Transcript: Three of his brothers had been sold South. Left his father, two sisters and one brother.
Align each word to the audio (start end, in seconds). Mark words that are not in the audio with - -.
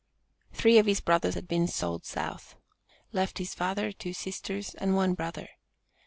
Three 0.51 0.79
of 0.79 0.87
his 0.87 0.99
brothers 0.99 1.35
had 1.35 1.47
been 1.47 1.67
sold 1.67 2.05
South. 2.07 2.55
Left 3.11 3.37
his 3.37 3.53
father, 3.53 3.91
two 3.91 4.13
sisters 4.13 4.73
and 4.79 4.95
one 4.95 5.13
brother. 5.13 5.47